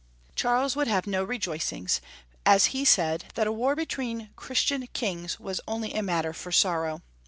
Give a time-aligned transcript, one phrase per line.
[0.35, 2.01] Charles would have no rejoicings,
[2.43, 7.03] as he said that a war between Christian kings was only a matter for sorrow.